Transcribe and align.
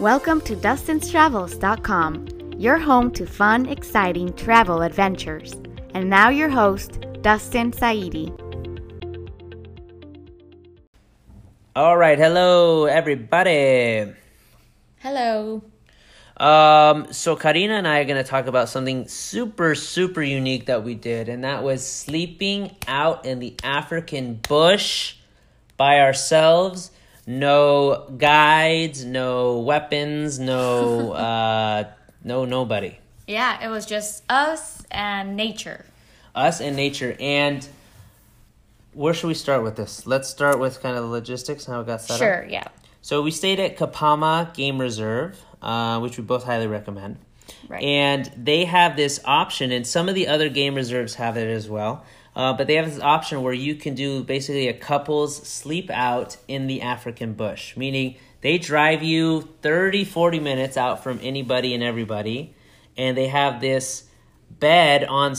Welcome 0.00 0.40
to 0.42 0.54
Dustin'sTravels.com, 0.54 2.52
your 2.56 2.78
home 2.78 3.10
to 3.14 3.26
fun, 3.26 3.66
exciting 3.66 4.32
travel 4.34 4.82
adventures. 4.82 5.54
And 5.92 6.08
now 6.08 6.28
your 6.28 6.48
host, 6.48 7.00
Dustin 7.20 7.72
Saidi. 7.72 8.28
All 11.74 11.96
right, 11.96 12.16
hello 12.16 12.84
everybody. 12.84 14.14
Hello. 14.98 15.64
Um, 16.36 17.12
so 17.12 17.34
Karina 17.34 17.74
and 17.74 17.88
I 17.88 17.98
are 17.98 18.04
going 18.04 18.22
to 18.22 18.30
talk 18.30 18.46
about 18.46 18.68
something 18.68 19.08
super 19.08 19.74
super 19.74 20.22
unique 20.22 20.66
that 20.66 20.84
we 20.84 20.94
did 20.94 21.28
and 21.28 21.42
that 21.42 21.64
was 21.64 21.84
sleeping 21.84 22.76
out 22.86 23.26
in 23.26 23.40
the 23.40 23.56
African 23.64 24.34
bush 24.48 25.16
by 25.76 25.98
ourselves. 25.98 26.92
No 27.28 28.08
guides, 28.16 29.04
no 29.04 29.58
weapons, 29.58 30.38
no 30.38 31.12
uh 31.12 31.84
no 32.24 32.46
nobody. 32.46 32.98
Yeah, 33.26 33.62
it 33.62 33.68
was 33.68 33.84
just 33.84 34.24
us 34.30 34.82
and 34.90 35.36
nature. 35.36 35.84
Us 36.34 36.62
and 36.62 36.74
nature 36.74 37.14
and 37.20 37.68
where 38.94 39.12
should 39.12 39.28
we 39.28 39.34
start 39.34 39.62
with 39.62 39.76
this? 39.76 40.06
Let's 40.06 40.30
start 40.30 40.58
with 40.58 40.80
kind 40.80 40.96
of 40.96 41.02
the 41.02 41.10
logistics 41.10 41.66
and 41.66 41.74
how 41.74 41.82
it 41.82 41.86
got 41.86 42.00
set 42.00 42.14
up. 42.14 42.18
Sure, 42.18 42.46
yeah. 42.48 42.64
So 43.02 43.20
we 43.20 43.30
stayed 43.30 43.60
at 43.60 43.76
Kapama 43.76 44.54
Game 44.54 44.80
Reserve, 44.80 45.38
uh, 45.60 46.00
which 46.00 46.16
we 46.16 46.24
both 46.24 46.44
highly 46.44 46.66
recommend. 46.66 47.18
Right. 47.68 47.82
And 47.82 48.30
they 48.36 48.64
have 48.64 48.96
this 48.96 49.20
option, 49.26 49.70
and 49.70 49.86
some 49.86 50.08
of 50.08 50.14
the 50.14 50.28
other 50.28 50.48
game 50.48 50.74
reserves 50.74 51.14
have 51.14 51.36
it 51.36 51.46
as 51.46 51.68
well. 51.68 52.04
Uh, 52.38 52.52
but 52.52 52.68
they 52.68 52.74
have 52.74 52.86
this 52.86 53.02
option 53.02 53.42
where 53.42 53.52
you 53.52 53.74
can 53.74 53.96
do 53.96 54.22
basically 54.22 54.68
a 54.68 54.72
couple's 54.72 55.36
sleep 55.36 55.90
out 55.90 56.36
in 56.46 56.68
the 56.68 56.80
African 56.80 57.32
bush, 57.32 57.76
meaning 57.76 58.14
they 58.42 58.58
drive 58.58 59.02
you 59.02 59.40
30, 59.62 60.04
40 60.04 60.38
minutes 60.38 60.76
out 60.76 61.02
from 61.02 61.18
anybody 61.20 61.74
and 61.74 61.82
everybody, 61.82 62.54
and 62.96 63.16
they 63.16 63.26
have 63.26 63.60
this 63.60 64.04
bed 64.48 65.02
on 65.02 65.34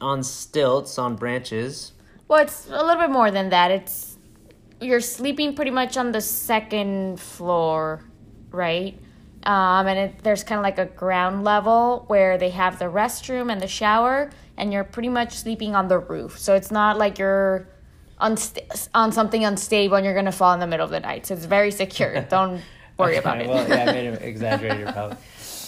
on 0.00 0.24
stilts 0.24 0.98
on 0.98 1.14
branches. 1.14 1.92
Well, 2.26 2.42
it's 2.42 2.66
a 2.66 2.82
little 2.84 3.00
bit 3.00 3.10
more 3.10 3.30
than 3.30 3.50
that. 3.50 3.70
It's 3.70 4.18
you're 4.80 5.00
sleeping 5.00 5.54
pretty 5.54 5.70
much 5.70 5.96
on 5.96 6.10
the 6.10 6.20
second 6.20 7.20
floor, 7.20 8.02
right? 8.50 8.98
Um, 9.44 9.86
and 9.86 9.98
it, 9.98 10.22
there's 10.22 10.44
kind 10.44 10.58
of 10.58 10.62
like 10.62 10.78
a 10.78 10.84
ground 10.86 11.44
level 11.44 12.04
where 12.08 12.36
they 12.36 12.50
have 12.50 12.78
the 12.78 12.84
restroom 12.86 13.50
and 13.50 13.60
the 13.60 13.66
shower, 13.68 14.30
and 14.58 14.72
you're 14.72 14.84
pretty 14.84 15.08
much 15.08 15.32
sleeping 15.34 15.74
on 15.74 15.88
the 15.88 15.98
roof. 15.98 16.38
So 16.38 16.54
it's 16.54 16.70
not 16.70 16.98
like 16.98 17.18
you're 17.18 17.66
on 18.18 18.36
on 18.94 19.12
something 19.12 19.44
unstable 19.46 19.96
and 19.96 20.04
you're 20.04 20.14
gonna 20.14 20.30
fall 20.30 20.52
in 20.52 20.60
the 20.60 20.66
middle 20.66 20.84
of 20.84 20.90
the 20.90 21.00
night. 21.00 21.24
So 21.26 21.32
it's 21.34 21.46
very 21.46 21.70
secure. 21.70 22.20
Don't 22.28 22.60
worry 22.98 23.16
about 23.16 23.38
Okay, 23.38 23.46
it. 23.46 23.48
Well, 23.48 23.66
yeah, 23.66 23.82
I 23.90 23.92
made 23.92 24.06
it 24.08 24.22
exaggerated 24.32 24.88
probably. 24.88 25.16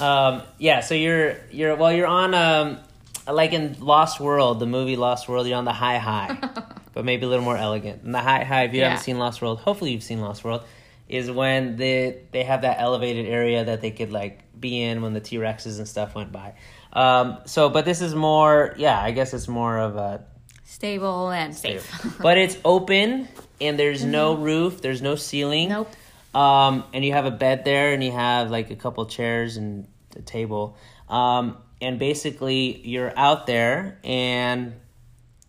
Um, 0.00 0.42
yeah, 0.58 0.80
so 0.80 0.94
you're 0.94 1.36
you're 1.50 1.74
well, 1.76 1.92
you're 1.92 2.06
on 2.06 2.34
um, 2.34 2.78
like 3.26 3.54
in 3.54 3.76
Lost 3.80 4.20
World, 4.20 4.60
the 4.60 4.66
movie 4.66 4.96
Lost 4.96 5.28
World. 5.30 5.46
You're 5.46 5.56
on 5.56 5.64
the 5.64 5.72
high 5.72 5.96
high, 5.96 6.36
but 6.92 7.06
maybe 7.06 7.24
a 7.24 7.28
little 7.28 7.44
more 7.44 7.56
elegant. 7.56 8.02
And 8.02 8.14
the 8.14 8.18
high 8.20 8.44
high, 8.44 8.64
if 8.64 8.74
you 8.74 8.80
Yeah. 8.80 8.90
haven't 8.90 9.04
seen 9.04 9.18
Lost 9.18 9.40
World, 9.40 9.60
hopefully 9.60 9.92
you've 9.92 10.02
seen 10.02 10.20
Lost 10.20 10.44
World, 10.44 10.62
is 11.08 11.30
when 11.30 11.76
they 11.76 12.22
they 12.30 12.44
have 12.44 12.62
that 12.62 12.80
elevated 12.80 13.26
area 13.26 13.64
that 13.64 13.80
they 13.80 13.90
could 13.90 14.12
like 14.12 14.40
be 14.58 14.82
in 14.82 15.02
when 15.02 15.12
the 15.12 15.20
T 15.20 15.36
Rexes 15.36 15.78
and 15.78 15.86
stuff 15.86 16.14
went 16.14 16.32
by. 16.32 16.54
Um, 16.92 17.38
so, 17.46 17.70
but 17.70 17.84
this 17.84 18.02
is 18.02 18.14
more, 18.14 18.74
yeah, 18.76 19.00
I 19.00 19.12
guess 19.12 19.32
it's 19.32 19.48
more 19.48 19.78
of 19.78 19.96
a 19.96 20.24
Stable 20.64 21.30
and 21.30 21.54
safe. 21.54 22.16
but 22.20 22.38
it's 22.38 22.56
open 22.64 23.28
and 23.60 23.78
there's 23.78 24.04
no 24.04 24.34
roof, 24.34 24.80
there's 24.80 25.02
no 25.02 25.16
ceiling. 25.16 25.68
Nope. 25.68 25.90
Um, 26.34 26.84
and 26.94 27.04
you 27.04 27.12
have 27.12 27.26
a 27.26 27.30
bed 27.30 27.64
there, 27.64 27.92
and 27.92 28.02
you 28.02 28.12
have 28.12 28.50
like 28.50 28.70
a 28.70 28.76
couple 28.76 29.04
chairs 29.06 29.58
and 29.58 29.86
a 30.16 30.22
table. 30.22 30.78
Um, 31.08 31.58
and 31.80 31.98
basically, 31.98 32.80
you're 32.86 33.12
out 33.18 33.46
there, 33.46 33.98
and 34.02 34.72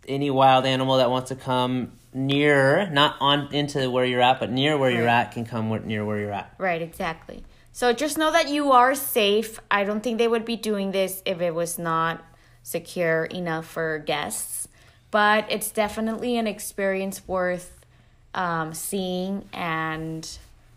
any 0.06 0.30
wild 0.30 0.66
animal 0.66 0.98
that 0.98 1.10
wants 1.10 1.30
to 1.30 1.36
come 1.36 1.92
near, 2.14 2.88
not 2.90 3.16
on 3.20 3.52
into 3.52 3.90
where 3.90 4.04
you're 4.04 4.22
at, 4.22 4.40
but 4.40 4.50
near 4.50 4.78
where 4.78 4.90
you're 4.90 5.08
at, 5.08 5.32
can 5.32 5.44
come 5.44 5.68
near 5.86 6.04
where 6.04 6.18
you're 6.18 6.32
at. 6.32 6.54
Right, 6.58 6.80
exactly. 6.80 7.44
So 7.72 7.92
just 7.92 8.16
know 8.16 8.30
that 8.30 8.48
you 8.48 8.70
are 8.70 8.94
safe. 8.94 9.58
I 9.68 9.82
don't 9.82 10.00
think 10.00 10.18
they 10.18 10.28
would 10.28 10.44
be 10.44 10.56
doing 10.56 10.92
this 10.92 11.22
if 11.26 11.40
it 11.40 11.54
was 11.54 11.76
not 11.78 12.24
secure 12.62 13.24
enough 13.24 13.66
for 13.66 13.98
guests. 13.98 14.68
But 15.10 15.46
it's 15.50 15.70
definitely 15.70 16.36
an 16.38 16.46
experience 16.46 17.26
worth 17.26 17.84
um, 18.32 18.74
seeing 18.74 19.48
and 19.52 20.28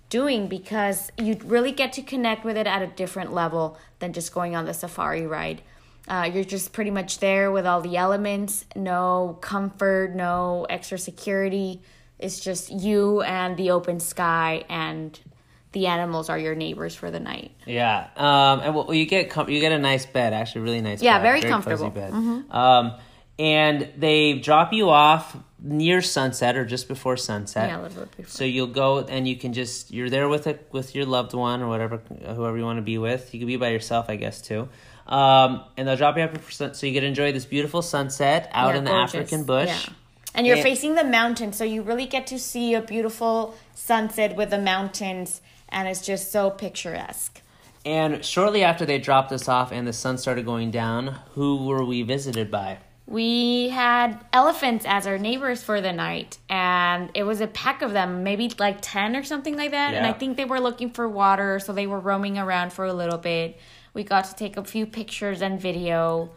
doing 0.10 0.48
because 0.48 1.12
you 1.18 1.38
really 1.44 1.72
get 1.72 1.94
to 1.94 2.02
connect 2.02 2.44
with 2.46 2.58
it 2.58 2.68
at 2.68 2.82
a 2.82 2.88
different 2.88 3.34
level 3.34 3.78
than 4.00 4.14
just 4.14 4.34
going 4.34 4.56
on 4.56 4.66
the 4.66 4.74
safari 4.74 5.28
ride. 5.28 5.62
Uh, 6.08 6.30
you're 6.34 6.44
just 6.44 6.72
pretty 6.72 6.92
much 6.92 7.20
there 7.20 7.52
with 7.52 7.66
all 7.66 7.82
the 7.82 7.98
elements, 7.98 8.66
no 8.76 9.38
comfort, 9.42 10.16
no 10.16 10.66
extra 10.70 10.98
security. 10.98 11.82
It's 12.18 12.40
just 12.40 12.72
you 12.72 13.22
and 13.22 13.58
the 13.58 13.72
open 13.72 14.00
sky, 14.00 14.64
and 14.70 15.20
the 15.74 15.88
animals 15.88 16.30
are 16.30 16.40
your 16.40 16.56
neighbors 16.56 16.96
for 16.96 17.12
the 17.12 17.20
night. 17.20 17.52
Yeah, 17.66 18.08
um, 18.16 18.62
and 18.62 18.74
well, 18.74 18.94
you 18.94 19.06
get 19.06 19.30
com- 19.30 19.50
you 19.50 19.60
get 19.60 19.72
a 19.74 19.80
nice 19.80 20.06
bed, 20.06 20.34
actually, 20.34 20.62
really 20.62 20.82
nice. 20.82 21.00
Bed. 21.00 21.06
Yeah, 21.06 21.18
bed, 21.18 21.24
very 21.24 21.42
cozy 21.42 21.52
comfortable. 21.52 21.92
Mm-hmm. 21.92 22.40
bed. 22.42 22.56
Um, 22.56 22.94
and 23.40 23.90
they 23.98 24.34
drop 24.34 24.74
you 24.74 24.90
off 24.90 25.36
near 25.60 26.02
sunset 26.02 26.56
or 26.56 26.66
just 26.66 26.88
before 26.88 27.18
sunset. 27.18 27.70
Yeah, 27.70 27.80
a 27.80 27.84
little 27.84 28.02
bit 28.04 28.18
before. 28.18 28.30
So 28.30 28.44
you'll 28.44 28.68
go 28.68 29.00
and 29.00 29.28
you 29.28 29.36
can 29.36 29.54
just 29.54 29.92
you're 29.92 30.10
there 30.10 30.28
with 30.30 30.48
a 30.48 30.58
with 30.72 30.96
your 30.96 31.06
loved 31.06 31.34
one 31.34 31.62
or 31.62 31.68
whatever 31.68 31.98
whoever 32.26 32.58
you 32.58 32.64
want 32.64 32.78
to 32.78 32.84
be 32.84 32.98
with. 32.98 33.34
You 33.34 33.40
can 33.40 33.48
be 33.48 33.56
by 33.58 33.70
yourself, 33.70 34.10
I 34.10 34.16
guess 34.16 34.42
too. 34.42 34.70
Um, 35.08 35.64
and 35.78 35.88
they'll 35.88 35.96
drop 35.96 36.18
you 36.18 36.24
off 36.24 36.38
for 36.38 36.52
sun- 36.52 36.74
so 36.74 36.86
you 36.86 36.94
get 36.94 37.02
to 37.02 37.08
enjoy 37.08 37.32
this 37.32 37.46
beautiful 37.46 37.82
sunset 37.82 38.50
out 38.54 38.72
Yeah, 38.74 38.78
in 38.80 38.84
the 38.84 38.92
gorgeous. 38.92 39.16
African 39.16 39.46
bush. 39.46 39.70
Yeah. 39.88 39.94
And 40.36 40.46
you're 40.46 40.58
facing 40.58 40.94
the 40.96 41.04
mountains, 41.04 41.56
so 41.58 41.64
you 41.64 41.82
really 41.82 42.06
get 42.06 42.28
to 42.28 42.38
see 42.38 42.76
a 42.76 42.82
beautiful 42.82 43.56
sunset 43.74 44.36
with 44.36 44.52
the 44.52 44.60
mountains, 44.60 45.42
and 45.70 45.88
it's 45.88 46.06
just 46.06 46.32
so 46.32 46.52
picturesque. 46.52 47.42
And 47.86 48.24
shortly 48.24 48.64
after 48.64 48.86
they 48.86 49.00
dropped 49.00 49.32
us 49.32 49.48
off 49.48 49.72
and 49.72 49.88
the 49.88 49.94
sun 49.94 50.18
started 50.20 50.46
going 50.46 50.70
down, 50.70 51.16
who 51.32 51.66
were 51.66 51.84
we 51.84 52.04
visited 52.04 52.52
by? 52.52 52.78
We 53.08 53.70
had 53.70 54.20
elephants 54.34 54.86
as 54.86 55.08
our 55.08 55.18
neighbors 55.18 55.64
for 55.64 55.80
the 55.80 55.94
night, 55.94 56.38
and 56.50 57.10
it 57.14 57.24
was 57.24 57.40
a 57.40 57.48
pack 57.48 57.82
of 57.82 57.94
them, 57.94 58.24
maybe 58.24 58.52
like 58.60 58.80
10 58.82 59.16
or 59.16 59.24
something 59.24 59.56
like 59.56 59.72
that. 59.72 59.94
And 59.94 60.06
I 60.06 60.12
think 60.12 60.36
they 60.36 60.44
were 60.44 60.60
looking 60.60 60.90
for 60.90 61.08
water, 61.08 61.58
so 61.60 61.72
they 61.72 61.88
were 61.88 62.02
roaming 62.02 62.38
around 62.38 62.74
for 62.74 62.84
a 62.84 62.92
little 62.92 63.18
bit. 63.18 63.58
We 63.94 64.04
got 64.04 64.26
to 64.26 64.36
take 64.36 64.58
a 64.58 64.64
few 64.66 64.86
pictures 64.86 65.42
and 65.42 65.60
video, 65.60 66.32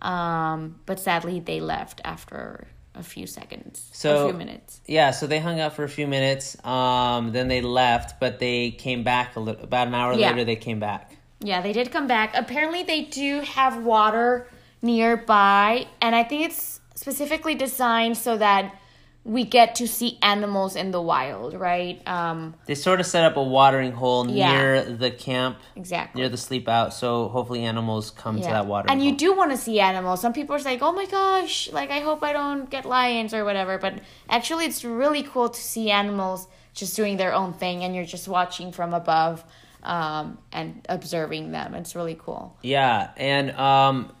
um, 0.00 0.80
but 0.84 0.98
sadly, 0.98 1.38
they 1.38 1.60
left 1.60 2.00
after 2.04 2.66
a 2.96 3.04
few 3.04 3.28
seconds, 3.28 3.88
So- 3.92 4.26
a 4.26 4.28
few 4.30 4.36
minutes. 4.38 4.80
Yeah, 4.86 5.12
so 5.12 5.28
they 5.28 5.38
hung 5.38 5.60
out 5.60 5.74
for 5.74 5.84
a 5.84 5.88
few 5.88 6.08
minutes. 6.08 6.56
Um, 6.64 7.30
then 7.30 7.46
they 7.46 7.60
left, 7.60 8.18
but 8.18 8.40
they 8.40 8.72
came 8.72 9.04
back 9.04 9.36
a 9.36 9.40
little. 9.40 9.62
About 9.62 9.86
an 9.86 9.94
hour 9.94 10.14
Yeah. 10.14 10.30
later, 10.30 10.44
they 10.44 10.56
came 10.56 10.80
back. 10.80 11.12
Yeah, 11.40 11.60
they 11.60 11.72
did 11.72 11.92
come 11.92 12.08
back. 12.08 12.32
Apparently, 12.34 12.82
they 12.82 13.02
do 13.02 13.42
have 13.42 13.84
water 13.84 14.48
nearby, 14.86 15.86
and 16.00 16.14
I 16.14 16.22
think 16.24 16.46
it's 16.46 16.80
specifically 16.94 17.54
designed 17.54 18.16
so 18.16 18.36
that 18.38 18.74
we 19.24 19.42
get 19.44 19.74
to 19.74 19.88
see 19.88 20.18
animals 20.22 20.76
in 20.76 20.92
the 20.92 21.02
wild, 21.02 21.52
right? 21.54 22.00
Um, 22.06 22.54
They 22.66 22.76
sort 22.76 23.00
of 23.00 23.06
set 23.06 23.24
up 23.24 23.36
a 23.36 23.42
watering 23.42 23.90
hole 23.90 24.24
Yeah. 24.30 24.52
near 24.52 24.84
the 24.84 25.10
camp, 25.10 25.58
exactly. 25.74 26.20
near 26.20 26.28
the 26.28 26.36
sleep 26.36 26.68
out, 26.68 26.94
so 26.94 27.28
hopefully 27.28 27.64
animals 27.64 28.12
come 28.12 28.36
to 28.40 28.42
that 28.46 28.66
watering 28.66 28.92
and 28.92 29.02
you 29.02 29.10
hole. 29.10 29.16
do 29.16 29.36
want 29.36 29.50
to 29.50 29.56
see 29.56 29.80
animals. 29.80 30.20
Some 30.20 30.32
people 30.32 30.54
are 30.54 30.60
like, 30.60 30.80
"Oh 30.80 30.92
my 30.92 31.06
gosh, 31.06 31.68
like 31.72 31.90
I 31.90 31.98
hope 32.00 32.22
I 32.22 32.32
don't 32.32 32.70
get 32.70 32.84
lions 32.84 33.34
or 33.34 33.44
whatever." 33.44 33.78
But 33.78 33.94
actually, 34.30 34.64
it's 34.66 34.84
really 34.84 35.24
cool 35.24 35.48
to 35.48 35.60
see 35.60 35.90
animals 35.90 36.46
just 36.72 36.94
doing 36.94 37.16
their 37.16 37.34
own 37.34 37.52
thing, 37.52 37.82
and 37.82 37.96
you're 37.96 38.04
just 38.16 38.28
watching 38.28 38.70
from 38.70 38.94
above 38.94 39.44
um, 39.82 40.38
and 40.52 40.86
observing 40.88 41.50
them. 41.50 41.74
It's 41.74 41.94
really 41.96 42.18
cool. 42.26 42.56
Yeah, 42.62 43.10
and 43.16 43.50
um, 43.52 44.12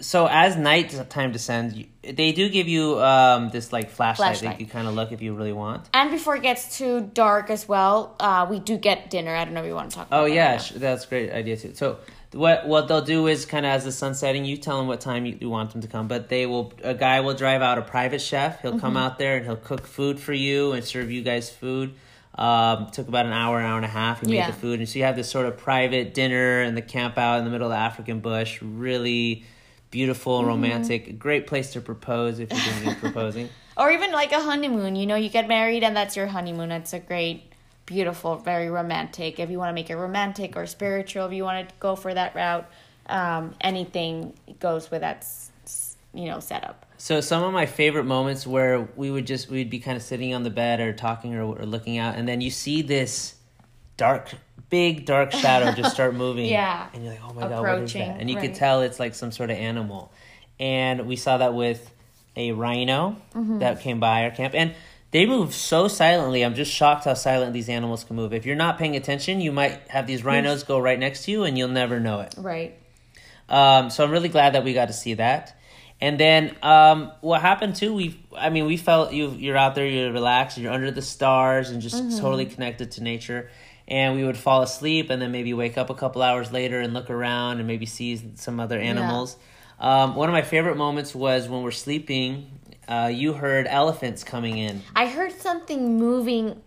so 0.00 0.26
as 0.26 0.56
night 0.56 0.90
time 1.10 1.32
descends, 1.32 1.74
they 2.02 2.32
do 2.32 2.48
give 2.48 2.68
you 2.68 2.98
um 3.00 3.50
this 3.50 3.72
like 3.72 3.90
flashlight, 3.90 4.38
Flashlight. 4.38 4.58
that 4.58 4.60
you 4.60 4.66
kind 4.66 4.88
of 4.88 4.94
look 4.94 5.12
if 5.12 5.20
you 5.22 5.34
really 5.34 5.52
want. 5.52 5.88
And 5.94 6.10
before 6.10 6.36
it 6.36 6.42
gets 6.42 6.78
too 6.78 7.10
dark 7.14 7.50
as 7.50 7.68
well, 7.68 8.16
uh, 8.20 8.46
we 8.48 8.58
do 8.58 8.76
get 8.76 9.10
dinner. 9.10 9.34
I 9.34 9.44
don't 9.44 9.54
know 9.54 9.60
if 9.60 9.66
you 9.66 9.74
want 9.74 9.90
to 9.90 9.96
talk 9.96 10.06
about 10.08 10.22
Oh 10.22 10.26
yeah, 10.26 10.60
that's 10.76 11.04
a 11.04 11.08
great 11.08 11.30
idea 11.30 11.56
too. 11.56 11.74
So 11.74 11.98
what 12.32 12.66
what 12.66 12.88
they'll 12.88 13.02
do 13.04 13.26
is 13.26 13.44
kind 13.44 13.66
of 13.66 13.70
as 13.72 13.84
the 13.84 13.92
sun's 13.92 14.18
setting, 14.18 14.44
you 14.44 14.56
tell 14.56 14.78
them 14.78 14.86
what 14.86 15.00
time 15.00 15.26
you, 15.26 15.36
you 15.40 15.50
want 15.50 15.72
them 15.72 15.80
to 15.82 15.88
come, 15.88 16.08
but 16.08 16.28
they 16.28 16.46
will 16.46 16.72
a 16.82 16.94
guy 16.94 17.20
will 17.20 17.34
drive 17.34 17.60
out 17.62 17.76
a 17.78 17.82
private 17.82 18.20
chef. 18.20 18.62
He'll 18.62 18.78
come 18.78 18.94
Mm-hmm. 18.94 18.96
out 18.96 19.18
there 19.18 19.36
and 19.36 19.44
he'll 19.44 19.56
cook 19.56 19.86
food 19.86 20.18
for 20.20 20.32
you 20.32 20.72
and 20.72 20.84
serve 20.84 21.10
you 21.10 21.22
guys 21.22 21.50
food. 21.50 21.94
Um, 22.32 22.90
took 22.92 23.08
about 23.08 23.26
an 23.26 23.32
hour, 23.32 23.60
hour 23.60 23.76
and 23.76 23.84
a 23.84 23.88
half. 23.88 24.20
He 24.20 24.28
made 24.28 24.36
Yeah. 24.36 24.46
the 24.46 24.56
food, 24.56 24.78
and 24.78 24.88
so 24.88 24.98
you 25.00 25.04
have 25.04 25.16
this 25.16 25.28
sort 25.28 25.46
of 25.46 25.58
private 25.58 26.14
dinner 26.14 26.62
and 26.62 26.76
the 26.76 26.80
camp 26.82 27.18
out 27.18 27.38
in 27.40 27.44
the 27.44 27.50
middle 27.50 27.66
of 27.66 27.72
the 27.72 27.76
African 27.76 28.20
bush. 28.20 28.62
Really 28.62 29.44
beautiful, 29.90 30.38
Mm-hmm. 30.38 30.48
romantic, 30.48 31.18
great 31.18 31.46
place 31.46 31.72
to 31.72 31.80
propose 31.80 32.38
if 32.38 32.50
you're 32.50 32.60
thinking 32.60 32.88
of 32.92 32.98
proposing. 32.98 33.48
Or 33.76 33.90
even 33.90 34.12
like 34.12 34.32
a 34.32 34.40
honeymoon. 34.40 34.96
You 34.96 35.06
know, 35.06 35.16
you 35.16 35.28
get 35.28 35.48
married 35.48 35.82
and 35.82 35.96
that's 35.96 36.16
your 36.16 36.26
honeymoon. 36.26 36.70
It's 36.70 36.92
a 36.92 37.00
great 37.00 37.44
beautiful, 37.86 38.36
very 38.36 38.70
romantic. 38.70 39.40
If 39.40 39.50
you 39.50 39.58
want 39.58 39.70
to 39.70 39.74
make 39.74 39.90
it 39.90 39.96
romantic 39.96 40.56
or 40.56 40.66
spiritual, 40.66 41.26
if 41.26 41.32
you 41.32 41.42
want 41.42 41.68
to 41.68 41.74
go 41.80 41.96
for 41.96 42.14
that 42.14 42.34
route, 42.36 42.70
um, 43.08 43.54
anything 43.60 44.32
goes 44.60 44.90
with 44.92 45.00
that, 45.00 45.26
you 46.14 46.26
know, 46.26 46.38
setup. 46.38 46.86
So 46.98 47.20
some 47.20 47.42
of 47.42 47.52
my 47.52 47.66
favorite 47.66 48.04
moments 48.04 48.46
where 48.46 48.86
we 48.94 49.10
would 49.10 49.26
just 49.26 49.50
we'd 49.50 49.70
be 49.70 49.80
kind 49.80 49.96
of 49.96 50.02
sitting 50.04 50.34
on 50.34 50.44
the 50.44 50.50
bed 50.50 50.78
or 50.78 50.92
talking 50.92 51.34
or, 51.34 51.42
or 51.42 51.66
looking 51.66 51.98
out, 51.98 52.14
and 52.14 52.28
then 52.28 52.40
you 52.40 52.50
see 52.50 52.82
this 52.82 53.34
dark, 54.00 54.30
big 54.70 55.04
dark 55.04 55.30
shadow 55.32 55.72
just 55.72 55.92
start 55.94 56.14
moving. 56.24 56.46
Yeah. 56.46 56.88
and 56.94 57.04
you're 57.04 57.12
like, 57.14 57.22
oh 57.24 57.32
my 57.34 57.42
god, 57.48 57.62
what 57.62 57.78
is 57.82 57.92
that? 57.92 58.20
And 58.20 58.28
you 58.30 58.36
could 58.36 58.54
tell 58.54 58.82
it's 58.82 58.98
like 58.98 59.14
some 59.14 59.30
sort 59.32 59.50
of 59.50 59.56
animal. 59.56 60.10
And 60.58 61.06
we 61.06 61.16
saw 61.16 61.38
that 61.38 61.54
with 61.54 61.80
a 62.36 62.52
rhino 62.52 63.16
Mm-hmm. 63.34 63.58
that 63.60 63.80
came 63.80 64.00
by 64.00 64.24
our 64.24 64.30
camp, 64.30 64.54
and 64.54 64.74
they 65.12 65.26
move 65.26 65.54
so 65.54 65.88
silently. 65.88 66.42
I'm 66.44 66.54
just 66.54 66.70
shocked 66.72 67.04
how 67.04 67.14
silent 67.14 67.52
these 67.52 67.68
animals 67.68 68.04
can 68.04 68.14
move. 68.16 68.32
If 68.32 68.46
you're 68.46 68.56
not 68.66 68.78
paying 68.78 68.94
attention, 68.96 69.40
you 69.40 69.52
might 69.52 69.78
have 69.88 70.06
these 70.06 70.22
rhinos 70.24 70.62
go 70.62 70.78
right 70.78 70.98
next 70.98 71.24
to 71.24 71.30
you, 71.32 71.42
and 71.44 71.56
you'll 71.58 71.68
never 71.82 71.98
know 72.00 72.20
it. 72.20 72.34
Right. 72.38 72.74
Um, 73.48 73.90
so 73.90 74.04
I'm 74.04 74.10
really 74.12 74.28
glad 74.28 74.54
that 74.54 74.62
we 74.64 74.72
got 74.72 74.86
to 74.86 74.92
see 74.94 75.14
that. 75.14 75.56
And 76.00 76.18
then 76.18 76.56
um, 76.62 77.10
what 77.20 77.40
happened 77.42 77.74
too? 77.76 77.92
We, 77.92 78.20
I 78.36 78.48
mean, 78.50 78.64
we 78.66 78.76
felt 78.76 79.12
you 79.12 79.30
you're 79.32 79.56
out 79.56 79.74
there, 79.74 79.86
you're 79.86 80.12
relaxed, 80.12 80.56
you're 80.56 80.72
under 80.72 80.90
the 80.90 81.02
stars, 81.02 81.70
and 81.70 81.82
just 81.82 82.18
totally 82.20 82.46
connected 82.46 82.92
to 82.92 83.02
nature. 83.02 83.50
And 83.90 84.14
we 84.14 84.24
would 84.24 84.36
fall 84.36 84.62
asleep, 84.62 85.10
and 85.10 85.20
then 85.20 85.32
maybe 85.32 85.52
wake 85.52 85.76
up 85.76 85.90
a 85.90 85.94
couple 85.94 86.22
hours 86.22 86.52
later 86.52 86.80
and 86.80 86.94
look 86.94 87.10
around, 87.10 87.58
and 87.58 87.66
maybe 87.66 87.86
see 87.86 88.22
some 88.36 88.60
other 88.60 88.78
animals. 88.78 89.36
Um, 89.80 90.14
one 90.14 90.28
of 90.28 90.32
my 90.32 90.42
favorite 90.42 90.76
moments 90.76 91.14
was 91.14 91.48
when 91.48 91.62
we're 91.62 91.72
sleeping. 91.72 92.50
Uh, 92.86 93.10
you 93.12 93.32
heard 93.32 93.66
elephants 93.66 94.22
coming 94.22 94.58
in. 94.58 94.82
I 94.94 95.06
heard 95.06 95.32
something 95.32 95.98
moving 95.98 96.62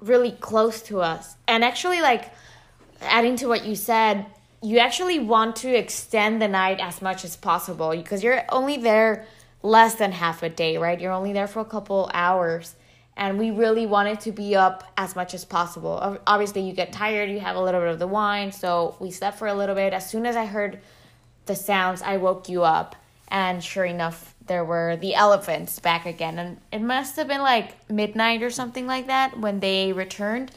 really 0.00 0.32
close 0.32 0.82
to 0.82 1.00
us. 1.00 1.36
And 1.48 1.64
actually, 1.64 2.00
like, 2.00 2.32
adding 3.00 3.36
to 3.36 3.48
what 3.48 3.64
you 3.64 3.74
said, 3.74 4.26
you 4.62 4.78
actually 4.78 5.18
want 5.18 5.56
to 5.56 5.74
extend 5.76 6.40
the 6.40 6.48
night 6.48 6.78
as 6.80 7.02
much 7.02 7.24
as 7.24 7.36
possible 7.36 7.90
because 7.90 8.22
you're 8.22 8.44
only 8.50 8.76
there 8.76 9.26
less 9.62 9.94
than 9.94 10.12
half 10.12 10.42
a 10.42 10.48
day, 10.48 10.76
right? 10.76 11.00
You're 11.00 11.12
only 11.12 11.32
there 11.32 11.46
for 11.46 11.60
a 11.60 11.64
couple 11.64 12.10
hours. 12.12 12.74
And 13.16 13.38
we 13.38 13.50
really 13.50 13.86
wanted 13.86 14.20
to 14.20 14.32
be 14.32 14.54
up 14.56 14.84
as 14.98 15.16
much 15.16 15.32
as 15.32 15.44
possible. 15.44 16.18
Obviously, 16.26 16.62
you 16.62 16.74
get 16.74 16.92
tired, 16.92 17.30
you 17.30 17.40
have 17.40 17.56
a 17.56 17.62
little 17.62 17.80
bit 17.80 17.88
of 17.88 17.98
the 17.98 18.06
wine. 18.06 18.52
So 18.52 18.96
we 19.00 19.10
slept 19.10 19.38
for 19.38 19.48
a 19.48 19.54
little 19.54 19.74
bit. 19.74 19.94
As 19.94 20.08
soon 20.08 20.26
as 20.26 20.36
I 20.36 20.44
heard 20.44 20.80
the 21.46 21.54
sounds, 21.54 22.02
I 22.02 22.18
woke 22.18 22.48
you 22.48 22.62
up. 22.62 22.94
And 23.28 23.64
sure 23.64 23.86
enough, 23.86 24.34
there 24.46 24.64
were 24.64 24.96
the 24.96 25.14
elephants 25.14 25.78
back 25.78 26.04
again. 26.04 26.38
And 26.38 26.60
it 26.70 26.82
must 26.82 27.16
have 27.16 27.26
been 27.26 27.40
like 27.40 27.90
midnight 27.90 28.42
or 28.42 28.50
something 28.50 28.86
like 28.86 29.06
that 29.06 29.38
when 29.38 29.60
they 29.60 29.92
returned. 29.92 30.52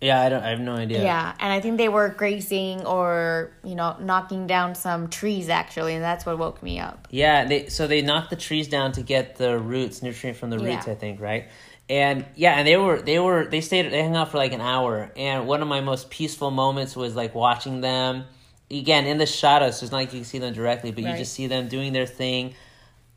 Yeah, 0.00 0.22
I 0.22 0.28
don't. 0.30 0.42
I 0.42 0.50
have 0.50 0.60
no 0.60 0.76
idea. 0.76 1.02
Yeah, 1.02 1.34
and 1.38 1.52
I 1.52 1.60
think 1.60 1.76
they 1.76 1.90
were 1.90 2.08
grazing 2.08 2.86
or, 2.86 3.50
you 3.62 3.74
know, 3.74 3.96
knocking 4.00 4.46
down 4.46 4.74
some 4.74 5.08
trees 5.08 5.50
actually, 5.50 5.94
and 5.94 6.02
that's 6.02 6.24
what 6.24 6.38
woke 6.38 6.62
me 6.62 6.78
up. 6.78 7.06
Yeah, 7.10 7.44
they 7.44 7.66
so 7.66 7.86
they 7.86 8.00
knocked 8.00 8.30
the 8.30 8.36
trees 8.36 8.66
down 8.66 8.92
to 8.92 9.02
get 9.02 9.36
the 9.36 9.58
roots, 9.58 10.02
nutrient 10.02 10.38
from 10.38 10.48
the 10.48 10.58
roots, 10.58 10.86
Yeah. 10.86 10.92
I 10.92 10.94
think, 10.94 11.20
right? 11.20 11.48
And 11.90 12.24
yeah, 12.36 12.52
and 12.54 12.66
they 12.68 12.76
were 12.76 13.02
they 13.02 13.18
were 13.18 13.46
they 13.46 13.60
stayed 13.60 13.90
they 13.90 14.02
hung 14.02 14.14
out 14.14 14.30
for 14.30 14.38
like 14.38 14.52
an 14.52 14.60
hour. 14.60 15.10
And 15.16 15.48
one 15.48 15.60
of 15.60 15.66
my 15.66 15.80
most 15.80 16.08
peaceful 16.08 16.52
moments 16.52 16.94
was 16.94 17.16
like 17.16 17.34
watching 17.34 17.80
them 17.80 18.24
again 18.70 19.06
in 19.06 19.18
the 19.18 19.26
shadows. 19.26 19.78
So 19.80 19.84
it's 19.84 19.90
not 19.90 19.98
like 19.98 20.12
you 20.12 20.20
can 20.20 20.24
see 20.24 20.38
them 20.38 20.54
directly, 20.54 20.92
but 20.92 21.02
you 21.02 21.16
just 21.16 21.32
see 21.32 21.48
them 21.48 21.66
doing 21.66 21.92
their 21.92 22.06
thing, 22.06 22.54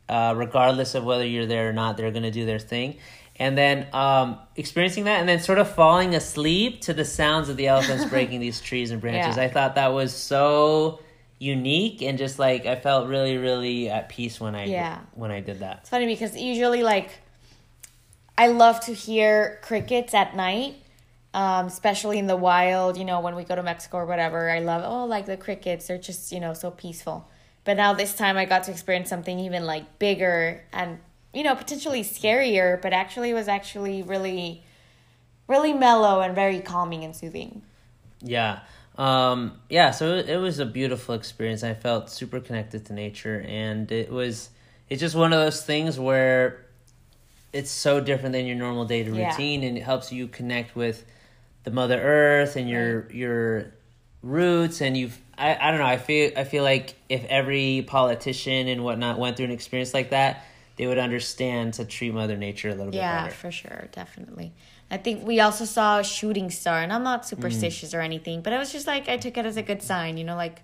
uh, 0.08 0.34
regardless 0.36 0.96
of 0.96 1.04
whether 1.04 1.24
you're 1.24 1.46
there 1.46 1.68
or 1.68 1.72
not. 1.72 1.96
They're 1.96 2.10
gonna 2.10 2.32
do 2.32 2.44
their 2.46 2.58
thing. 2.58 2.96
And 3.36 3.56
then 3.56 3.86
um, 3.92 4.38
experiencing 4.56 5.04
that, 5.04 5.20
and 5.20 5.28
then 5.28 5.38
sort 5.40 5.58
of 5.58 5.72
falling 5.72 6.14
asleep 6.16 6.82
to 6.82 6.92
the 6.94 7.04
sounds 7.04 7.48
of 7.48 7.56
the 7.56 7.68
elephants 7.68 8.04
breaking 8.10 8.40
these 8.40 8.60
trees 8.60 8.90
and 8.90 9.00
branches. 9.00 9.36
Yeah. 9.36 9.44
I 9.44 9.48
thought 9.48 9.76
that 9.76 9.92
was 9.92 10.12
so 10.12 10.98
unique 11.38 12.00
and 12.02 12.16
just 12.18 12.38
like 12.38 12.66
I 12.66 12.74
felt 12.74 13.08
really, 13.08 13.36
really 13.36 13.88
at 13.88 14.08
peace 14.08 14.40
when 14.40 14.54
I 14.56 14.64
Yeah. 14.64 14.98
when 15.14 15.30
I 15.30 15.40
did 15.40 15.60
that. 15.60 15.78
It's 15.82 15.90
funny 15.90 16.06
because 16.06 16.36
usually, 16.36 16.82
like, 16.82 17.10
I 18.36 18.48
love 18.48 18.80
to 18.80 18.92
hear 18.92 19.60
crickets 19.62 20.12
at 20.14 20.34
night, 20.34 20.76
um, 21.32 21.66
especially 21.66 22.18
in 22.18 22.26
the 22.26 22.36
wild. 22.36 22.96
You 22.96 23.04
know, 23.04 23.20
when 23.20 23.36
we 23.36 23.44
go 23.44 23.54
to 23.54 23.62
Mexico 23.62 23.98
or 23.98 24.06
whatever, 24.06 24.50
I 24.50 24.60
love 24.60 24.82
oh, 24.84 25.06
like 25.06 25.26
the 25.26 25.36
crickets. 25.36 25.86
They're 25.86 25.98
just 25.98 26.32
you 26.32 26.40
know 26.40 26.54
so 26.54 26.70
peaceful. 26.70 27.28
But 27.64 27.76
now 27.76 27.94
this 27.94 28.14
time, 28.14 28.36
I 28.36 28.44
got 28.44 28.64
to 28.64 28.70
experience 28.70 29.08
something 29.08 29.38
even 29.38 29.64
like 29.64 29.98
bigger 29.98 30.64
and 30.72 30.98
you 31.32 31.42
know 31.42 31.54
potentially 31.54 32.02
scarier, 32.02 32.80
but 32.80 32.92
actually 32.92 33.32
was 33.32 33.48
actually 33.48 34.02
really, 34.02 34.62
really 35.48 35.72
mellow 35.72 36.20
and 36.20 36.34
very 36.34 36.60
calming 36.60 37.04
and 37.04 37.14
soothing. 37.14 37.62
Yeah. 38.20 38.60
Um, 38.96 39.60
yeah, 39.68 39.90
so 39.90 40.14
it 40.14 40.36
was 40.36 40.60
a 40.60 40.66
beautiful 40.66 41.16
experience. 41.16 41.64
I 41.64 41.74
felt 41.74 42.10
super 42.10 42.38
connected 42.38 42.86
to 42.86 42.92
nature 42.92 43.44
and 43.46 43.90
it 43.90 44.10
was 44.10 44.50
it's 44.88 45.00
just 45.00 45.14
one 45.16 45.32
of 45.32 45.40
those 45.40 45.64
things 45.64 45.98
where 45.98 46.63
it's 47.54 47.70
so 47.70 48.00
different 48.00 48.32
than 48.32 48.46
your 48.46 48.56
normal 48.56 48.84
day 48.84 49.04
to 49.04 49.14
Yeah. 49.14 49.28
routine 49.28 49.62
and 49.62 49.78
it 49.78 49.82
helps 49.82 50.12
you 50.12 50.26
connect 50.26 50.74
with 50.74 51.06
the 51.62 51.70
mother 51.70 51.98
earth 52.00 52.56
and 52.56 52.68
your 52.68 53.10
your 53.10 53.72
roots 54.22 54.82
and 54.82 54.96
you've 54.96 55.18
I, 55.38 55.56
I 55.60 55.70
don't 55.70 55.80
know, 55.80 55.86
I 55.86 55.96
feel 55.96 56.32
I 56.36 56.44
feel 56.44 56.64
like 56.64 56.94
if 57.08 57.24
every 57.26 57.84
politician 57.86 58.68
and 58.68 58.84
whatnot 58.84 59.18
went 59.18 59.36
through 59.36 59.46
an 59.46 59.52
experience 59.52 59.94
like 59.94 60.10
that, 60.10 60.44
they 60.76 60.86
would 60.86 60.98
understand 60.98 61.74
to 61.74 61.84
treat 61.84 62.12
Mother 62.12 62.36
Nature 62.36 62.68
a 62.68 62.74
little 62.74 62.92
bit 62.92 63.00
better 63.00 63.26
Yeah, 63.26 63.28
for 63.28 63.50
sure, 63.50 63.88
definitely. 63.92 64.52
I 64.90 64.96
think 64.98 65.26
we 65.26 65.40
also 65.40 65.64
saw 65.64 65.98
a 65.98 66.04
shooting 66.04 66.50
star, 66.50 66.80
and 66.80 66.92
I'm 66.92 67.02
not 67.02 67.26
superstitious 67.26 67.90
mm. 67.92 67.98
or 67.98 68.00
anything, 68.00 68.42
but 68.42 68.52
I 68.52 68.58
was 68.58 68.70
just 68.72 68.86
like 68.86 69.08
I 69.08 69.16
took 69.16 69.36
it 69.36 69.46
as 69.46 69.56
a 69.56 69.62
good 69.62 69.82
sign, 69.82 70.16
you 70.18 70.24
know, 70.24 70.36
like 70.36 70.62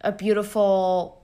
a 0.00 0.12
beautiful 0.12 1.17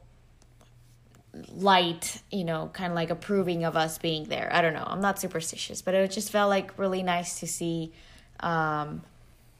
light, 1.56 2.22
you 2.30 2.44
know, 2.44 2.70
kind 2.72 2.92
of 2.92 2.96
like 2.96 3.10
approving 3.10 3.64
of 3.64 3.76
us 3.76 3.98
being 3.98 4.24
there. 4.24 4.50
I 4.52 4.62
don't 4.62 4.74
know. 4.74 4.84
I'm 4.86 5.00
not 5.00 5.18
superstitious, 5.18 5.82
but 5.82 5.94
it 5.94 6.10
just 6.10 6.30
felt 6.30 6.50
like 6.50 6.78
really 6.78 7.02
nice 7.02 7.40
to 7.40 7.46
see 7.46 7.92
um, 8.40 9.02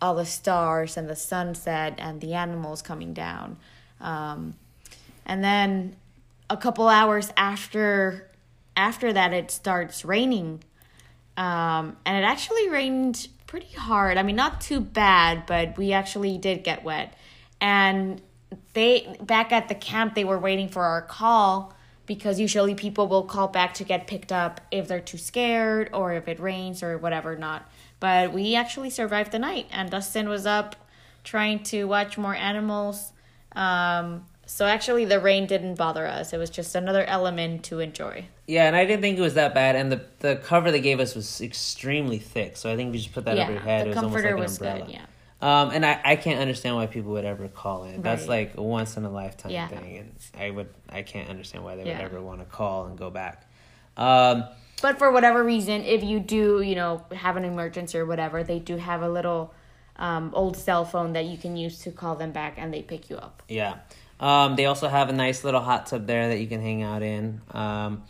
all 0.01 0.15
the 0.15 0.27
stars 0.27 0.97
and 0.97 1.09
the 1.09 1.17
sunset 1.17 1.95
and 1.99 2.21
the 2.21 2.35
animals 2.35 2.83
coming 2.83 3.15
down. 3.15 3.57
Um, 4.01 4.55
and 5.27 5.43
then 5.43 5.97
a 6.51 6.57
couple 6.57 6.89
hours 6.89 7.33
after 7.37 8.31
after 8.77 9.13
that 9.13 9.33
it 9.33 9.51
starts 9.51 10.05
raining 10.05 10.63
um, 11.37 11.97
and 12.05 12.17
it 12.17 12.27
actually 12.27 12.69
rained 12.69 13.29
pretty 13.47 13.73
hard 13.75 14.19
i 14.19 14.23
mean 14.23 14.37
not 14.37 14.61
too 14.61 14.81
bad 14.81 15.47
but 15.47 15.77
we 15.79 15.93
actually 15.93 16.37
did 16.39 16.65
get 16.65 16.85
wet 16.85 17.15
and 17.61 18.21
they 18.75 19.17
back 19.23 19.53
at 19.53 19.69
the 19.69 19.75
camp 19.75 20.15
they 20.15 20.25
were 20.25 20.39
waiting 20.39 20.69
for 20.69 20.83
our 20.83 21.03
call 21.03 21.75
because 22.07 22.39
usually 22.39 22.75
people 22.75 23.09
will 23.09 23.23
call 23.23 23.49
back 23.49 23.75
to 23.75 23.85
get 23.85 24.07
picked 24.07 24.33
up 24.33 24.61
if 24.71 24.89
they're 24.89 25.01
too 25.01 25.19
scared 25.19 25.91
or 25.93 26.13
if 26.13 26.29
it 26.29 26.39
rains 26.39 26.83
or 26.83 26.99
whatever 26.99 27.37
not. 27.37 27.69
But 28.01 28.33
we 28.33 28.55
actually 28.55 28.91
survived 28.91 29.33
the 29.33 29.39
night 29.39 29.67
and 29.71 29.91
dustin 29.91 30.29
was 30.29 30.47
up 30.47 30.77
trying 31.23 31.63
to 31.65 31.85
watch 31.85 32.19
more 32.19 32.35
animals. 32.35 33.13
Um, 33.53 34.27
so 34.47 34.67
actually 34.67 35.07
the 35.07 35.21
rain 35.21 35.47
didn't 35.47 35.77
bother 35.77 36.07
us. 36.07 36.33
It 36.33 36.37
was 36.37 36.51
just 36.51 36.75
another 36.75 37.05
element 37.05 37.65
to 37.65 37.81
enjoy. 37.81 38.27
Yeah, 38.47 38.67
and 38.67 38.77
I 38.77 38.85
didn't 38.85 39.01
think 39.01 39.17
it 39.17 39.23
was 39.23 39.35
that 39.35 39.55
bad. 39.55 39.75
And 39.75 39.91
the 39.91 40.05
the 40.19 40.37
cover 40.37 40.71
they 40.71 40.83
gave 40.83 41.01
us 41.01 41.15
was 41.15 41.41
extremely 41.41 42.19
thick, 42.19 42.59
so 42.59 42.71
I 42.71 42.77
think 42.77 42.91
if 42.91 42.95
you 42.97 43.01
just 43.01 43.15
put 43.15 43.25
that 43.25 43.39
over 43.39 43.53
your 43.53 43.61
head, 43.61 43.87
the 43.87 43.91
it 43.93 43.95
was 43.95 43.97
almost 43.97 44.15
like 44.17 44.25
comforter 44.25 44.37
an 44.37 44.43
was 44.43 44.59
umbrella. 44.59 44.85
good 44.85 44.95
yeah 44.95 45.07
Um, 45.43 45.71
and 45.71 45.85
I, 45.85 46.01
I 46.05 46.17
can't 46.17 46.41
understand 46.41 46.77
why 46.77 46.87
people 46.87 47.13
would 47.13 47.25
ever 47.25 47.49
call 47.49 47.85
it. 47.85 48.03
That's 48.03 48.29
like 48.29 48.57
a 48.57 48.63
once 48.63 48.97
in 48.97 49.05
a 49.05 49.11
lifetime 49.11 49.51
Yeah. 49.53 49.69
thing, 49.69 49.99
and 49.99 50.15
I 50.39 50.51
would 50.51 50.69
I 50.89 51.03
can't 51.03 51.29
understand 51.29 51.65
why 51.65 51.77
they 51.77 51.85
Yeah. 51.85 51.99
would 51.99 52.05
ever 52.05 52.23
want 52.23 52.41
to 52.41 52.47
call 52.47 52.87
and 52.87 52.97
go 52.97 53.11
back. 53.11 53.47
Um, 53.97 54.45
But 54.81 54.99
for 54.99 55.11
whatever 55.13 55.43
reason, 55.45 55.83
if 55.83 56.03
you 56.03 56.19
do, 56.21 56.61
you 56.61 56.75
know, 56.75 57.03
have 57.15 57.37
an 57.37 57.45
emergency 57.45 57.99
or 57.99 58.07
whatever, 58.07 58.43
they 58.43 58.59
do 58.59 58.77
have 58.77 59.03
a 59.03 59.09
little 59.09 59.53
um, 59.97 60.31
old 60.35 60.57
cell 60.57 60.85
phone 60.85 61.13
that 61.13 61.25
you 61.27 61.37
can 61.39 61.57
use 61.57 61.79
to 61.81 61.91
call 61.93 62.17
them 62.17 62.33
back 62.33 62.55
and 62.57 62.73
they 62.75 62.83
pick 62.83 63.09
you 63.11 63.17
up. 63.17 63.43
Yeah. 63.49 63.77
Um, 64.19 64.57
they 64.57 64.67
also 64.67 64.89
have 64.89 65.09
a 65.09 65.13
nice 65.13 65.45
little 65.45 65.61
hot 65.61 65.87
tub 65.87 66.07
there 66.07 66.29
that 66.29 66.39
you 66.39 66.47
can 66.47 66.61
hang 66.61 66.83
out 66.83 67.03
in. 67.03 67.41
Um, 67.53 68.03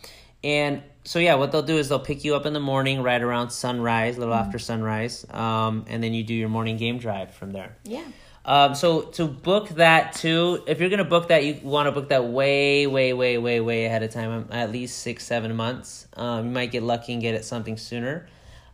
and 0.43 0.81
so 1.05 1.19
yeah, 1.19 1.35
what 1.35 1.51
they'll 1.51 1.61
do 1.61 1.77
is 1.77 1.89
they'll 1.89 1.99
pick 1.99 2.25
you 2.25 2.35
up 2.35 2.45
in 2.45 2.53
the 2.53 2.59
morning, 2.59 3.01
right 3.01 3.21
around 3.21 3.51
sunrise, 3.51 4.17
a 4.17 4.19
little 4.19 4.33
after 4.33 4.59
sunrise, 4.59 5.25
um, 5.29 5.85
and 5.87 6.03
then 6.03 6.13
you 6.13 6.23
do 6.23 6.33
your 6.33 6.49
morning 6.49 6.77
game 6.77 6.97
drive 6.97 7.33
from 7.33 7.51
there. 7.51 7.77
Yeah. 7.83 8.03
Um, 8.43 8.75
so 8.75 9.01
to 9.01 9.27
book 9.27 9.69
that 9.69 10.13
too, 10.13 10.63
if 10.67 10.79
you're 10.79 10.89
gonna 10.89 11.03
book 11.03 11.29
that, 11.29 11.43
you 11.43 11.59
want 11.63 11.87
to 11.87 11.91
book 11.91 12.09
that 12.09 12.25
way, 12.25 12.85
way, 12.85 13.13
way, 13.13 13.37
way, 13.37 13.59
way 13.59 13.85
ahead 13.85 14.03
of 14.03 14.11
time, 14.11 14.31
um, 14.31 14.47
at 14.51 14.71
least 14.71 14.99
six, 14.99 15.25
seven 15.25 15.55
months. 15.55 16.07
Um, 16.15 16.45
you 16.45 16.51
might 16.51 16.71
get 16.71 16.83
lucky 16.83 17.13
and 17.13 17.21
get 17.21 17.33
it 17.33 17.45
something 17.45 17.77
sooner. 17.77 18.27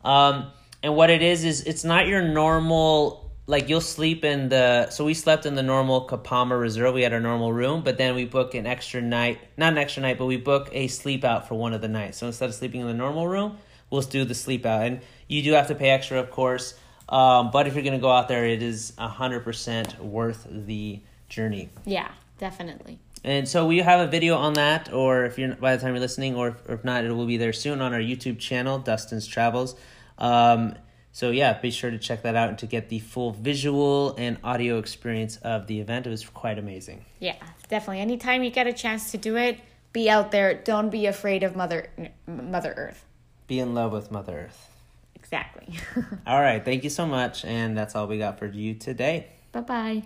Um, 0.04 0.52
and 0.84 0.96
what 0.96 1.10
it 1.10 1.22
is 1.22 1.46
is 1.46 1.62
it's 1.62 1.84
not 1.84 2.08
your 2.08 2.22
normal 2.22 3.21
like 3.48 3.70
you'll 3.70 3.82
sleep 3.82 4.24
in 4.24 4.50
the 4.50 4.90
so 4.90 5.04
we 5.04 5.14
slept 5.14 5.46
in 5.46 5.56
the 5.56 5.64
normal 5.64 6.08
Kapama 6.08 6.60
Reserve. 6.60 6.94
We 6.94 7.02
had 7.02 7.14
our 7.14 7.20
normal 7.20 7.52
room, 7.52 7.82
but 7.84 7.98
then 7.98 8.16
we 8.16 8.26
book 8.26 8.54
an 8.54 8.66
extra 8.66 9.02
night, 9.02 9.40
not 9.58 9.74
an 9.74 9.78
extra 9.78 10.02
night, 10.02 10.18
but 10.18 10.26
we 10.26 10.38
book 10.38 10.70
a 10.72 10.88
sleep 10.88 11.24
out 11.24 11.48
for 11.48 11.56
one 11.56 11.74
of 11.74 11.82
the 11.82 11.88
nights. 11.88 12.18
So 12.18 12.28
instead 12.28 12.50
of 12.50 12.56
sleeping 12.56 12.82
in 12.82 12.88
the 12.88 12.94
normal 12.94 13.28
room, 13.28 13.58
we'll 13.90 14.02
do 14.02 14.26
the 14.26 14.36
sleep 14.36 14.66
out. 14.66 14.86
And 14.86 15.02
you 15.28 15.44
do 15.44 15.54
have 15.54 15.68
to 15.68 15.76
pay 15.76 15.90
extra, 15.90 16.20
of 16.20 16.32
course. 16.32 16.76
Um, 17.10 17.52
but 17.52 17.68
if 17.68 17.76
you're 17.76 17.84
to 17.84 17.98
go 17.98 18.10
out 18.10 18.28
there, 18.28 18.46
it 18.46 18.64
is 18.64 18.94
100% 18.98 20.00
worth 20.00 20.48
the 20.50 21.02
journey. 21.28 21.70
Yeah, 21.86 22.10
definitely. 22.38 23.00
And 23.24 23.48
so 23.48 23.68
we 23.68 23.80
have 23.80 24.00
a 24.00 24.08
video 24.10 24.36
on 24.36 24.54
that, 24.54 24.92
or 24.92 25.26
if 25.26 25.38
you're 25.38 25.56
by 25.56 25.76
the 25.76 25.82
time 25.82 25.94
you're 25.94 26.00
listening, 26.00 26.36
or 26.36 26.50
if, 26.50 26.70
or 26.70 26.76
if 26.76 26.84
not, 26.84 27.06
it 27.06 27.12
will 27.12 27.28
be 27.28 27.38
there 27.38 27.54
soon 27.54 27.82
on 27.82 27.94
our 27.94 28.00
YouTube 28.00 28.40
channel, 28.40 28.80
Dustin's 28.80 29.28
Travels. 29.28 29.76
Um, 30.18 30.76
so 31.14 31.30
yeah, 31.32 31.60
be 31.60 31.72
sure 31.72 31.92
to 31.92 31.98
check 31.98 32.24
that 32.24 32.36
out 32.36 32.50
and 32.50 32.58
to 32.60 32.66
get 32.66 32.90
the 32.90 33.00
full 33.00 33.32
visual 33.32 34.16
and 34.18 34.38
audio 34.44 34.78
experience 34.78 35.38
of 35.38 35.68
the 35.68 35.80
event. 35.80 36.08
It 36.08 36.10
was 36.10 36.26
quite 36.26 36.58
amazing. 36.58 37.06
Yeah, 37.20 37.36
definitely. 37.68 38.00
Anytime 38.00 38.44
you 38.44 38.50
get 38.50 38.68
a 38.68 38.74
chance 38.74 39.12
to 39.12 39.18
do 39.18 39.36
it, 39.36 39.60
be 39.94 40.10
out 40.10 40.32
there. 40.32 40.54
Don't 40.54 40.90
be 40.90 41.06
afraid 41.06 41.44
of 41.44 41.56
Mother 41.56 41.90
Mother 42.26 42.74
Earth. 42.78 43.06
Be 43.48 43.60
in 43.60 43.74
love 43.74 43.92
with 43.92 44.12
Mother 44.12 44.46
Earth. 44.46 44.70
Exactly. 45.16 45.78
all 46.28 46.40
right, 46.40 46.64
thank 46.64 46.84
you 46.84 46.90
so 46.90 47.06
much, 47.06 47.44
and 47.46 47.78
that's 47.78 47.96
all 47.96 48.08
we 48.08 48.18
got 48.18 48.40
for 48.40 48.48
you 48.48 48.74
today. 48.74 49.28
Bye 49.52 49.62
bye. 49.62 50.04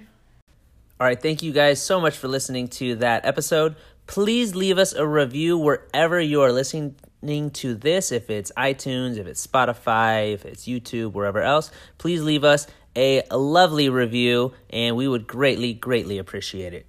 All 1.00 1.06
right, 1.06 1.22
thank 1.22 1.44
you 1.44 1.52
guys 1.52 1.82
so 1.82 2.00
much 2.00 2.18
for 2.18 2.28
listening 2.28 2.68
to 2.70 2.96
that 2.96 3.26
episode. 3.26 3.76
Please 4.08 4.56
leave 4.56 4.78
us 4.78 4.94
a 4.94 5.06
review 5.06 5.58
wherever 5.58 6.20
you 6.20 6.42
are 6.42 6.52
listening 7.26 7.50
to 7.50 7.74
this, 7.74 8.12
if 8.12 8.30
it's 8.30 8.52
iTunes, 8.56 9.18
if 9.18 9.26
it's 9.26 9.46
Spotify, 9.46 10.32
if 10.34 10.46
it's 10.46 10.66
YouTube, 10.68 11.14
wherever 11.14 11.42
else. 11.42 11.72
Please 11.98 12.22
leave 12.22 12.44
us 12.44 12.68
a 12.96 13.24
lovely 13.32 13.90
review, 13.90 14.54
and 14.70 14.96
we 14.96 15.08
would 15.08 15.26
greatly, 15.26 15.74
greatly 15.74 16.20
appreciate 16.20 16.76
it. 16.76 16.86